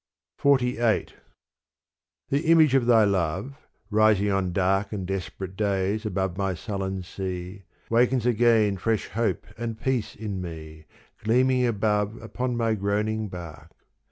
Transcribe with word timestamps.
XLVIII 0.43 1.09
The 2.29 2.39
image 2.49 2.73
of 2.73 2.87
thy 2.87 3.03
love, 3.03 3.55
rising 3.91 4.31
on 4.31 4.51
dark 4.51 4.91
And 4.91 5.05
desperate 5.05 5.55
days 5.55 6.07
above 6.07 6.39
my 6.39 6.55
sullen 6.55 7.03
sea 7.03 7.65
Wakens 7.87 8.25
again 8.25 8.77
fresh 8.77 9.09
hope 9.09 9.45
and 9.59 9.79
peace 9.79 10.15
in 10.15 10.41
me, 10.41 10.85
Gleaming 11.23 11.67
above 11.67 12.19
upon 12.19 12.57
my 12.57 12.73
groaning 12.73 13.27
bark. 13.27 13.69